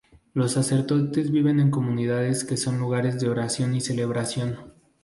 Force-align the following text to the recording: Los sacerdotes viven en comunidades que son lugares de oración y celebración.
Los 0.33 0.53
sacerdotes 0.53 1.29
viven 1.29 1.59
en 1.59 1.69
comunidades 1.69 2.43
que 2.43 2.57
son 2.57 2.79
lugares 2.79 3.19
de 3.19 3.29
oración 3.29 3.75
y 3.75 3.81
celebración. 3.81 4.57